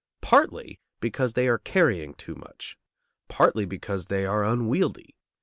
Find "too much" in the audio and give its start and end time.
2.15-2.75